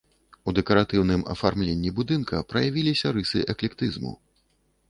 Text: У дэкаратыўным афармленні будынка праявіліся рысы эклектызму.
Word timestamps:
У 0.51 0.53
дэкаратыўным 0.59 1.21
афармленні 1.33 1.93
будынка 1.99 2.41
праявіліся 2.55 3.15
рысы 3.19 3.47
эклектызму. 3.57 4.17